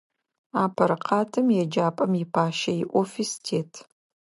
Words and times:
Апэрэ 0.63 0.97
къатым 1.05 1.47
еджапӏэм 1.61 2.11
ипащэ 2.23 2.71
иофис 2.77 3.31
тет. 3.43 3.71